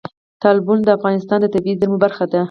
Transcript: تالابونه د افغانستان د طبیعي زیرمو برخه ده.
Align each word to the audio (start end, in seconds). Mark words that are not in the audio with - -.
تالابونه 0.41 0.81
د 0.85 0.89
افغانستان 0.97 1.37
د 1.41 1.45
طبیعي 1.53 1.75
زیرمو 1.79 1.97
برخه 2.05 2.25
ده. 2.31 2.39